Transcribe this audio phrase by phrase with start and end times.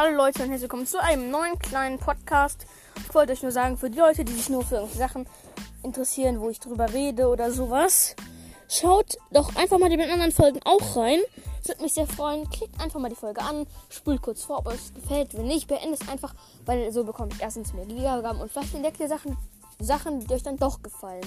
[0.00, 2.66] Hallo Leute und herzlich willkommen zu einem neuen kleinen Podcast.
[3.04, 5.26] Ich wollte euch nur sagen, für die Leute, die sich nur für irgendwelche Sachen
[5.82, 8.14] interessieren, wo ich drüber rede oder sowas,
[8.68, 11.18] schaut doch einfach mal die anderen Folgen auch rein.
[11.58, 12.48] Das würde mich sehr freuen.
[12.48, 15.36] Klickt einfach mal die Folge an, spult kurz vor, ob es gefällt.
[15.36, 16.32] Wenn nicht, beendet es einfach,
[16.64, 19.36] weil so bekommt ihr erstens mehr Wiedergaben und vielleicht entdeckt ihr Sachen,
[19.80, 21.26] Sachen, die euch dann doch gefallen.